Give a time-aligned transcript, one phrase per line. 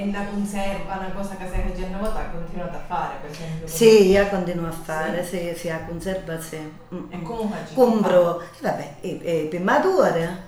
[0.00, 3.66] E la conserva, una cosa che stai facendo ora, ha continuato a fare, per esempio?
[3.66, 6.56] Sì, io continuo a fare, sì, sì, la conserva sì.
[6.94, 7.24] Mm, E mm.
[7.24, 7.74] come faccio?
[7.74, 10.42] Compro, vabbè, i, i pimature,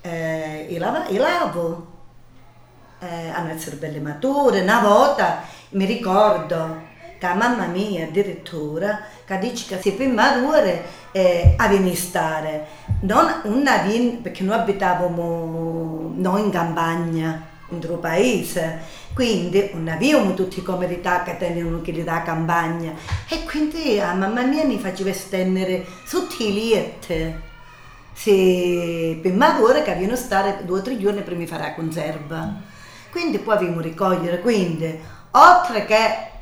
[0.00, 1.86] eh, i, lava, i lavo,
[3.00, 4.62] eh, hanno essere belle mature.
[4.62, 5.42] Una volta
[5.72, 10.82] mi ricordo che mamma mia addirittura che dice che se pimature
[11.12, 12.66] eh, a stare,
[13.00, 18.80] non una vin, perché noi abitavamo noi in campagna, un paese,
[19.14, 22.92] quindi non avevamo tutte le comodità che tenevano quelli da campagna
[23.28, 27.52] e quindi a mamma mia mi faceva stendere sottiliette
[28.14, 32.54] se per madure che avevano stare due o tre giorni prima di fare la conserva.
[33.10, 34.98] Quindi poi abbiamo ricogliere, quindi
[35.32, 36.32] oltre che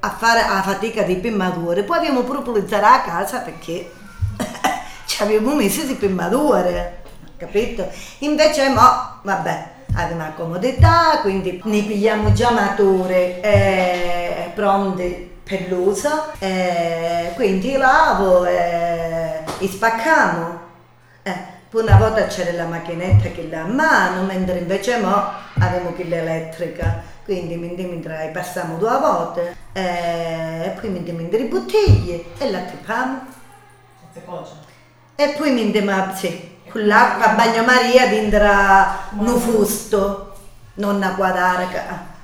[0.00, 3.90] a fare la fatica di pimature, poi abbiamo pulizzato la casa perché
[5.06, 7.02] ci abbiamo messo di pimature,
[7.36, 7.88] capito?
[8.18, 16.32] Invece mo, vabbè, abbiamo la comodità, quindi ne pigliamo già mature eh, pronte per l'uso,
[16.38, 20.66] eh, quindi lavo e e spacchiamo.
[21.22, 26.16] Eh, poi una volta c'era la macchinetta che la mano, mentre invece mo abbiamo quella
[26.16, 27.16] elettrica.
[27.24, 32.60] Quindi mentre passiamo due volte eh, e poi mentre le bottiglie e la
[34.24, 34.52] coce.
[35.14, 35.82] E poi mentre
[36.14, 38.46] sì, con l'acqua a bagnomaria dentro
[39.18, 40.32] un fusto,
[40.74, 41.68] non a guardare.
[41.68, 42.16] che-